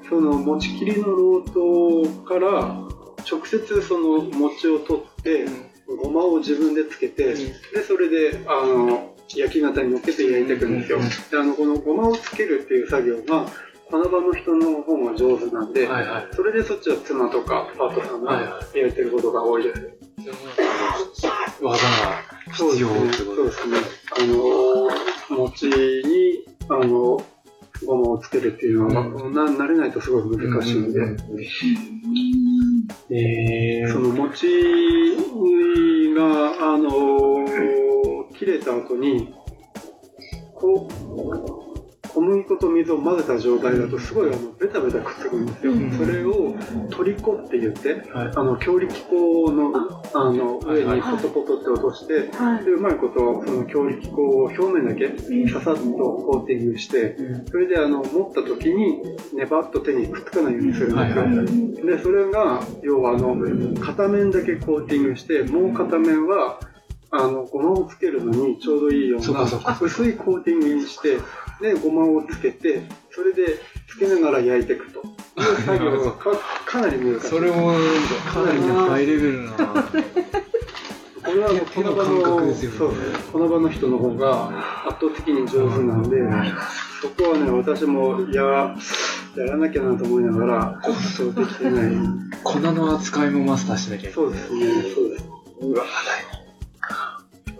[0.09, 2.87] その持ちきりのロートから
[3.29, 5.47] 直接その餅を取って、
[5.87, 10.99] ごまを自分でつけて、でそれであの焼き型に乗っけて焼いていくんですよ。
[10.99, 13.47] うんであのこのごまをつけるっていう作業が
[13.91, 16.29] この場の人の方が上手なんで、はいはい。
[16.33, 19.97] それでそっちは妻とかパートさんはいが焼いてることが多いです。
[21.63, 22.23] 技が
[22.53, 23.79] 必要ってことでそうですね。
[24.19, 27.25] あの、餅に、あの、
[27.85, 31.01] ごまをつけるっていうのは、うな慣れないとすごい難しいんで、
[33.11, 34.47] えー、その餅
[36.15, 37.45] が、あの、
[38.35, 39.35] 切れた後に、
[40.55, 41.66] こう、
[42.17, 45.73] 小麦粉と水を混ぜた状態だとすごいあのベタベタくっつくんですよ。
[45.73, 46.57] うんそれを
[46.91, 52.65] トリコって言って、はいあの強力粉のあの上にポトポトって落として、はい。
[52.65, 55.15] でうまいことその強力粉を表面だけ
[55.51, 57.19] ささっとコーティングして、
[57.51, 59.03] それであの持った時に
[59.35, 61.23] ネバッと手にくっつかないようにするんですよ。
[61.23, 61.47] はいはいはい
[61.87, 63.37] でそれが要はあの
[63.79, 66.59] 片面だけコーティングしてもう片面は
[67.11, 71.19] あのごまをつけるのにちょうどいいような薄いコーティングにして
[71.61, 76.31] でごまをつけてそれでつけながら焼いていくという作業がか
[76.67, 77.29] かなり難しい。
[77.29, 77.73] それも
[78.33, 79.53] かなりハイレベルな。
[81.27, 82.93] これはあのこの場手の感覚のですよねそう
[83.33, 86.19] この場の人の方が圧倒的に上手なんで、
[87.03, 88.77] そこはね私もや
[89.37, 90.83] やらなきゃなと思いながら
[91.17, 91.93] そうできてない。
[92.45, 94.67] 粉の扱いもマスターしなきゃいけそうですね。
[94.95, 95.25] そうです。
[95.61, 95.85] うわ、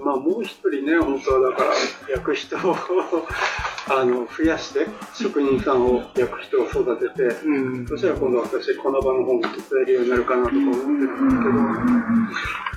[0.05, 1.71] まあもう一人ね本当はだから
[2.11, 2.77] 焼く人を
[3.89, 7.23] あの増やして職人さんを焼く人を育てて。
[7.23, 7.87] うん。
[7.87, 11.53] そしたら今度私、この場の方も手伝えるようになるかなとか思ってるんですけど、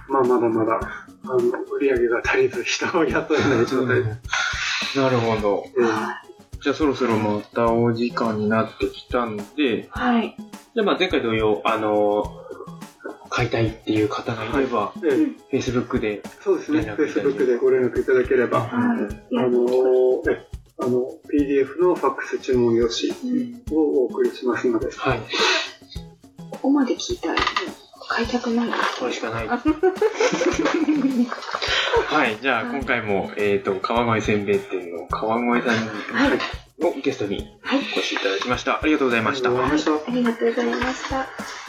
[0.08, 0.80] まあまだまだ、
[1.24, 1.38] あの、
[1.72, 4.10] 売り上げが足りず人を雇えない状態で。
[4.96, 5.64] なるほど。
[5.78, 5.82] え
[6.62, 10.36] じゃあそろそろまたお時間になってきたんで、はい。
[10.76, 12.24] じゃあまあ前回同様、あの
[13.30, 15.08] 買いたいっていう方がいれば、え
[15.52, 18.70] え Facebook で、そうですね、連絡いただいて Facebook でご連絡いただければ、はい。
[19.38, 20.48] あのえ
[20.82, 23.12] あの、PDF のファックス注文用紙
[23.72, 25.20] をお送りしますので、はい。
[26.52, 27.40] ここまで聞いたら、
[28.08, 28.70] 買いたくない。
[29.00, 29.48] これしかない。
[32.08, 32.38] はい。
[32.42, 36.40] じゃあ今回も、えっ、と、川越せんべい店の川越さんはい。
[36.82, 37.80] をゲストにはい。
[37.80, 38.82] お越しいただきました。
[38.82, 39.50] ありがとうございました。
[39.50, 41.69] ありがとうございましたありがとうございました。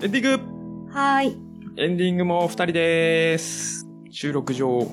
[0.00, 0.22] エンディン
[0.86, 1.36] グはーい。
[1.76, 3.86] エンディングも二人です。
[4.10, 4.86] 収録上。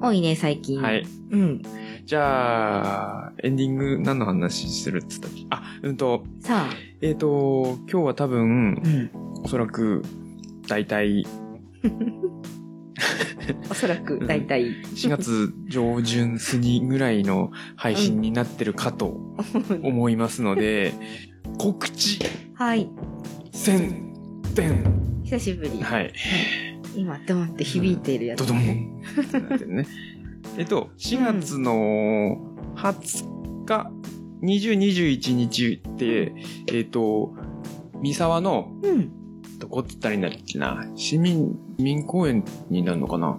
[0.00, 0.80] 多いね、最近。
[0.80, 1.04] はい。
[1.30, 1.62] うん。
[2.04, 5.46] じゃあ、エンディング何の話するっつったっけ？
[5.50, 6.74] あ、うんと、さあ。
[7.00, 9.10] えっ、と、今日は多分う、ん。
[9.44, 10.02] おそらく、
[10.68, 11.24] 大体、
[13.70, 14.64] おそらく、だいたい。
[14.82, 19.20] 4月上旬過ぎぐらいの配信になってるかと
[19.82, 20.94] 思いますので、
[21.58, 22.18] 告知、
[22.54, 22.90] はい。
[24.52, 25.22] 宣伝。
[25.24, 25.82] 久しぶり。
[25.82, 26.12] はい。
[26.94, 28.40] 今、ドンって響いているやつ。
[28.40, 29.86] ドドンってなってるね。
[30.58, 32.38] えっと、4月の
[32.76, 33.90] 20日、
[34.42, 36.34] 20、21日って、
[36.70, 37.34] えっと、
[38.02, 39.10] 三沢の、うん。
[39.58, 43.38] どこって言ったらいいんだっけな、市民、市民公園になるのかな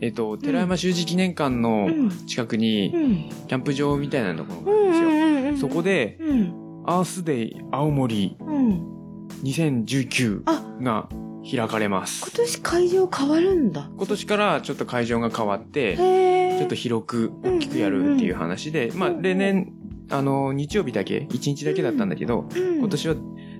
[0.00, 2.10] えっと、寺山修司記念館のうん。
[2.26, 3.14] 近くに、うん。
[3.46, 4.88] キャンプ場みたいなところがうん。
[4.90, 5.50] あるんですよ。
[5.50, 5.58] うん。
[5.58, 6.52] そこで、うん。
[6.86, 8.95] アースデイ青森うん。
[9.42, 11.08] 2019あ、が
[11.48, 12.36] 開かれます今。
[12.36, 13.90] 年会場変わるんだ。
[13.96, 16.36] 今年からちょっと会場が変わって。
[16.56, 19.72] ちょっと広く大きくやるっていう話で、まあ、例年、
[20.10, 23.14] あの、日曜日だけ、1日だけだったんだけど、うん、今年は、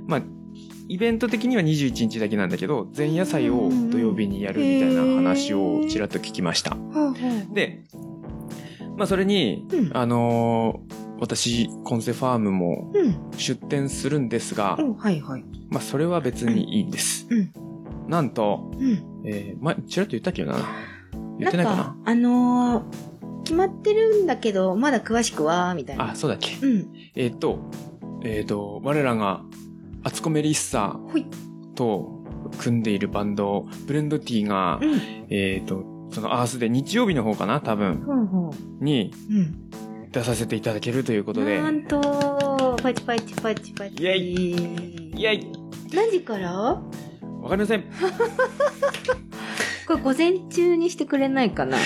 [0.06, 0.22] まあ、
[0.88, 6.76] イベント的には21日だけなんだけど、前夜祭を土曜日にやるみたいな話をちらっと聞きました。
[7.52, 7.84] で、
[8.96, 13.30] まあ、それに、うんあのー私、コンセファームもうん。
[13.36, 15.44] 出店するんですが、うん、はいはい。
[15.70, 17.26] まあ、それは別にいいんです。
[17.30, 17.52] うん。
[18.08, 19.22] なんと、うん。
[19.24, 20.54] えー、ま、ちらっと言ったっけな？
[21.38, 21.96] 言ってないかな？
[22.04, 26.10] あのー、決まってるんだけど、まだ詳しくは、みたいな。
[26.10, 26.56] あ、そうだっけ？
[26.64, 26.92] うん。
[27.14, 27.58] えっ、と、
[28.22, 29.42] えっ、と、我らが、
[30.02, 30.98] アツコメリッサ。
[31.74, 32.24] と
[32.58, 35.00] 組んでいるバンド、ブレンドティーが、うん。
[35.30, 38.50] えっ、と、そのアースで日曜日の方かな多分、ほうほ
[38.80, 39.34] にう。
[39.34, 39.70] うん。
[40.16, 44.02] 出させていただけるということで、なんと、パチパチパチパチ。
[44.02, 45.46] イェイイェイ
[45.94, 46.52] 何時から？
[46.52, 46.80] わ
[47.50, 47.80] かりません。
[47.80, 47.82] い
[49.86, 51.76] これ午前中にしてくれないかな？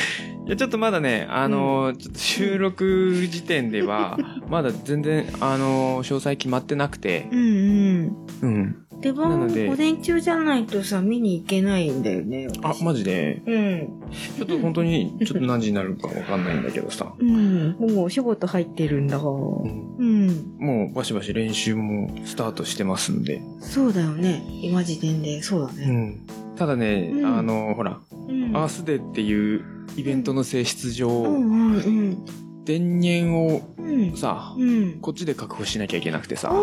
[0.47, 4.17] や、ちょっとまだね、あのーちょっと収録時点では、
[4.49, 8.17] まだ全然、あのー詳細決まってなくて、うんうん。
[8.43, 8.77] うん。
[9.01, 12.49] 出な番午前中じゃないとさ、見に行けないんだよね。
[12.63, 13.43] あ、私マジで？
[13.47, 13.89] うん。
[14.37, 17.15] ちょっと本当に、ちょっと何時になるかわかんないんだけどさ。
[17.19, 17.77] うん。
[17.79, 19.29] もうお仕事入ってるんだが。
[19.29, 20.57] うんうん。
[20.59, 23.41] もうバシバシ練習もスタートしてますんで。
[23.61, 24.43] そうだよね。
[24.63, 25.43] 今時点で。
[25.43, 25.87] そうだうね。
[25.87, 26.21] ん。
[26.57, 28.57] ただね、うんあの、ほら、うん。
[28.57, 29.65] アースデーっていう
[29.97, 32.25] イベントの性質上、うんうんうん。
[32.65, 34.17] 電源をうん。
[34.17, 34.99] さ、うん。
[35.01, 36.59] こっちで確保しなきゃいけなくてあさ、あ、な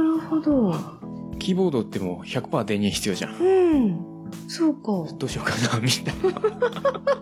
[0.00, 0.72] るほど。
[1.42, 3.32] キーボードってもう100%電源必要じゃん。
[3.34, 4.00] うん。
[4.48, 4.82] そうか。
[5.18, 6.40] どうしようかな、みたいな。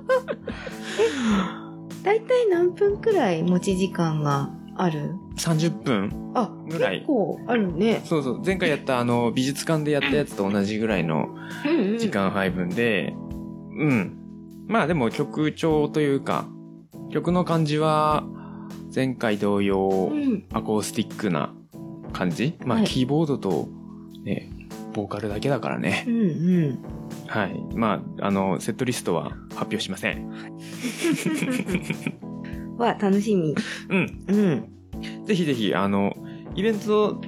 [2.02, 8.02] だいたい何分くらい持ち時間がある？30分あ、ぐらい結構あるね。
[8.04, 11.28] そうそう、前回やったあの、美術館でやったやつと同じぐらいの
[11.66, 11.98] うんうん。
[11.98, 13.14] 時間配分で、
[13.78, 14.16] うん。
[14.66, 16.46] まあでも曲調というか、
[17.10, 18.24] 曲の感じは、
[18.94, 20.44] 前回同様う、ん。
[20.52, 21.52] アコースティックな
[22.12, 22.54] 感じ？
[22.64, 23.68] まあ、はいキーボードと、
[24.24, 24.50] ね、
[24.92, 26.10] ボーカルだけだからねう。
[26.10, 26.18] んう
[26.68, 26.78] ん。
[27.26, 27.60] はい。
[27.74, 30.28] まあ、あの、セットリストは発表しません。
[32.78, 33.54] は、楽しみ。
[33.88, 34.24] うん。
[34.28, 34.68] うん。
[35.26, 36.14] ぜひぜひ、あの、
[36.54, 37.20] イベント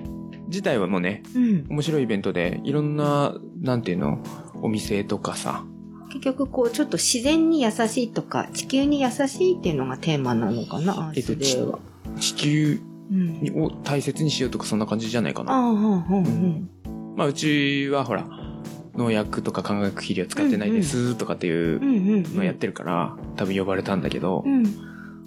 [0.48, 1.66] 自体はもうね、うん。
[1.68, 4.18] 面白いイベントで、いろんな、なんていうの、
[4.60, 5.64] お店とかさ、
[6.08, 11.78] 結局、こう、ちょっと自然に優しいとか、地球に優しいっていうのがテーマなのかな、アースデーは。
[12.20, 13.62] 地球うん。
[13.62, 15.52] を大切にしようとかそんな感じじゃないかな。
[15.52, 16.70] ああ、うんうん
[17.22, 18.26] まあ、うちはほら、
[18.96, 21.82] 農薬とか化学肥料使ってないですとかっていううん。
[21.82, 22.36] うんうん。
[22.36, 24.64] のやってるから、多分呼ばれたんだけどう、ん。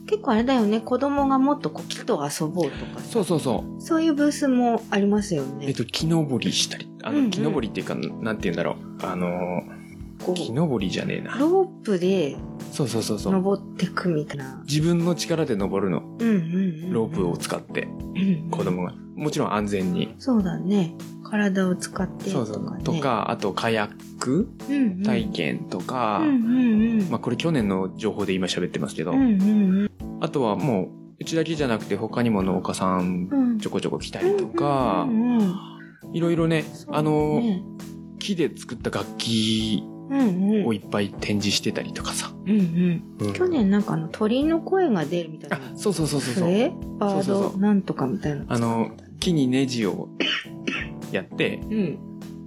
[0.05, 3.81] 結構あれだよね、子供がもっとこう木と遊ぼうとかさそうそうそう。
[3.81, 5.67] そういうブースもありますよね。
[5.69, 9.05] えっと、木登りしたり、あの、うんうん木登りっていうか、なんて言うんだろう。
[9.05, 9.63] あの、
[10.25, 11.35] こ木登りじゃねえな。
[11.35, 12.37] う、ロープで
[12.71, 13.33] そうそうそうそう。
[13.33, 14.61] 登ってくみたいな。
[14.67, 16.01] 自分の力で登るの。
[16.19, 16.37] うんうんう
[16.87, 16.93] ん。
[16.93, 18.93] ロープを使って、うん子供が。
[19.15, 20.13] もちろん安全に。
[20.19, 20.93] そうだね。
[21.23, 22.77] 体を使ってそうそとかね。
[22.81, 22.83] う。
[22.83, 27.09] とか、あと、カヤックうんうん、体験とか、うんうんうん。
[27.09, 29.43] まあ、これ去年の情報で今喋ってますけど、うんう
[29.85, 33.59] んあとはもう、うちだけじゃなくて他にも農家さんうん。
[33.59, 35.55] ちょこちょこ来たりとかう、んうん
[36.13, 37.63] いろいろね、あの、ね
[38.19, 39.94] 木で作った楽器うんうん
[40.65, 42.31] をいっぱい展示してたりとかさ。
[43.33, 46.43] 去年なんかあの鳥の声が出るみたいなあ。、そうそうそうそうそう。
[46.47, 46.71] 笛？
[46.99, 47.57] バード？
[47.57, 48.45] なんとかみたいな。
[48.47, 50.09] あの、木にネジを
[51.11, 51.99] やって、うん。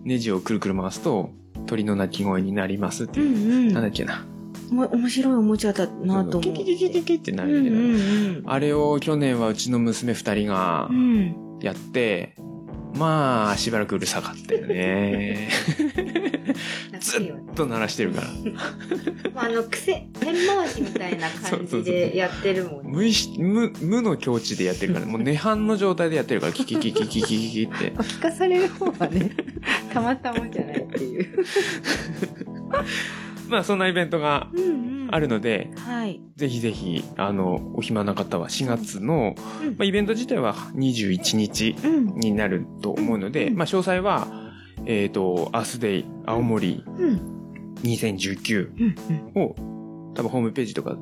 [0.04, 1.30] ネジをくるくる回すと
[1.66, 3.26] 鳥の鳴き声になりますっていう。
[3.26, 3.72] うんうん。
[3.72, 4.24] なんだっけな。
[4.70, 6.52] 面白いおもちゃだなと思キう。
[6.52, 10.96] キキキキキってなるけど、んあれを去年はうちの娘二人がうん。
[10.96, 11.60] うん。
[12.98, 15.48] まあ、しばらくうるさかったよね。
[17.00, 18.28] ずっと鳴らしてるから。
[19.42, 22.90] あの、癖、天回しみたいな感じでやってるもんね。
[22.90, 27.92] 無意識、無、無の境地でやってるから、もう涅槃の状態でやってるから、キキキキキキキって。
[28.02, 29.30] 聞かされる方はね、
[29.92, 31.44] たまたまじゃないっていう。
[33.48, 34.98] まあ、そんなイベントがうんうん。
[35.10, 36.20] あるので、はい。
[36.36, 42.06] ぜひぜひ、あの、お暇な方は4月の、うんまあ、イベント自体は21日うん。
[42.16, 44.28] になると思うので、うんまあ、詳細は、
[44.84, 47.74] えっ、と、アースデイ青森うん。
[47.82, 48.70] 2019
[49.34, 49.42] うん。
[49.42, 49.54] を、
[50.14, 50.96] 多分ホームページとか、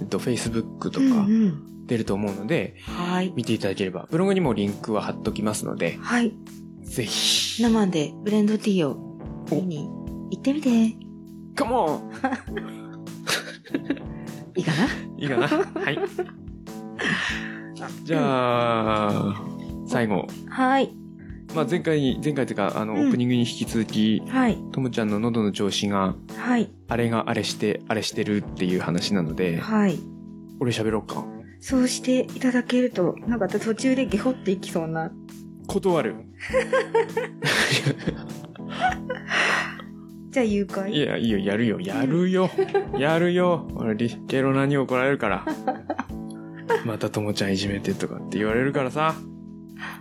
[0.00, 1.10] えっと、Facebook とうん。
[1.10, 1.86] かうんうん。
[1.86, 3.32] 出ると思うので、はい。
[3.34, 6.32] 見ていただければ、ブログにもリンクは貼っときますので、はい。
[6.82, 7.62] ぜひ。
[7.62, 9.18] 生でブレンドティーを
[9.50, 9.88] 見に
[10.30, 11.07] 行ってみて。
[11.58, 12.12] いカモ
[14.56, 14.86] いかな？
[14.86, 15.48] ンいいかな？
[15.48, 15.98] はい。
[18.04, 19.42] じゃあ、
[19.86, 20.26] 最後。
[20.48, 20.94] はい。
[21.54, 24.58] まあ、前回に、前回というか、あの、オうんープニングに引き続き、はい。
[24.72, 26.70] ともちゃんの喉の調子が、はい。
[26.88, 29.98] あれがあれして、あれしてるっていう話なので、はい。
[30.60, 31.24] 俺喋ろうか。
[31.60, 35.10] そうしていただけると、なんか途中でゲホっていきそうな。
[35.66, 36.16] 断る。
[40.30, 42.50] じゃあ誘拐いや、いいよ、やるよ、やるよ。
[42.98, 43.66] やるよ。
[43.74, 45.44] 俺、リゲロナに怒られるから。
[46.84, 49.14] またともちゃんいじめてとかって言われるからさ。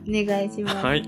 [0.07, 0.75] お願いします。
[0.77, 1.03] はい。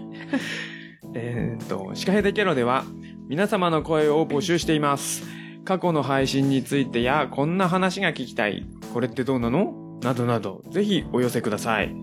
[1.13, 2.85] えーっと、シカヘデケロでは
[3.27, 5.23] 皆様の声を募集しています。
[5.65, 8.65] 過去の配信についてや、こんな話が聞きたい。
[8.93, 9.99] これってどうなの？
[10.01, 11.93] などなど、ぜひお寄せください。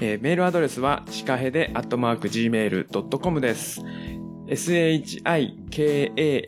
[0.00, 3.82] えーメールアドレスは、シカヘデアットマーク gmail.com です。
[4.46, 6.44] Shikahede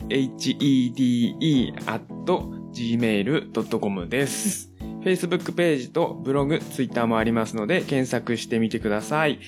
[1.87, 4.71] アット gmail.com です。
[5.03, 9.39] Facebook ページとブログ、Twitter もありますので、検索してみてください。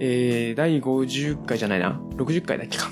[0.00, 2.00] えー、第50回じゃないな。
[2.14, 2.88] 60回だっけか。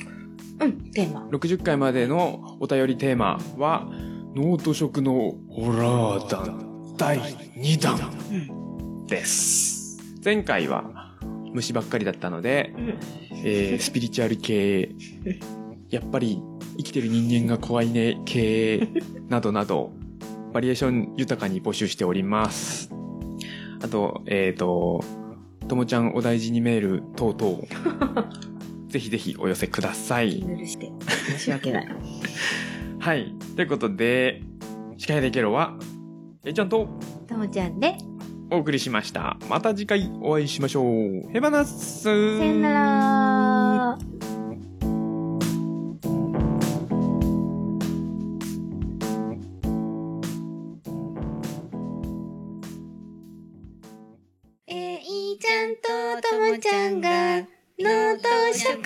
[0.61, 1.27] うん、テーマ。
[1.29, 3.89] 60回までのお便りテーマは、
[4.35, 7.99] ノート食のホラー談第2弾
[8.31, 9.07] うん。
[9.07, 9.99] です。
[10.25, 11.15] 前回は
[11.55, 12.99] 虫ばっかりだったので、うん。
[13.45, 14.91] えー、スピリチュアル系、
[15.91, 16.43] やっぱり
[16.77, 18.89] 生きてる人間が怖いね系
[19.29, 19.93] などなど、
[20.53, 22.91] バリエーション豊かに募集しております。
[23.83, 25.05] あと、えっ、と、
[25.69, 28.29] ともちゃんお大事にメール等々、
[28.89, 30.43] ぜひぜひお寄せください。
[30.43, 30.93] 許して。
[31.37, 31.89] 申し訳ない。
[32.99, 33.35] はい。
[33.55, 34.43] ということで、
[34.97, 35.77] 司会でケロは、
[36.45, 36.89] えいちゃんと
[37.27, 37.97] ともちゃんで、
[38.49, 39.37] お送りしました。
[39.49, 41.29] また次回お会いしましょう。
[41.33, 43.99] ヘバナッスさよなら
[54.69, 57.47] えいちゃんとともちゃんが、
[57.79, 58.79] 脳と食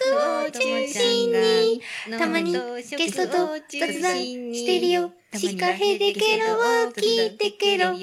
[0.47, 1.83] を中心に、
[2.19, 4.17] たまにゲストと雑談
[4.55, 5.13] してるよ。
[5.35, 7.95] シカヘデケロを聞いてケロ。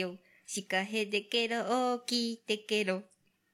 [0.49, 1.59] シカヘデケロ
[1.93, 3.01] を聞いてケロ。